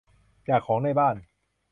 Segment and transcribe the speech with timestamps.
[0.47, 1.15] จากของในบ้าน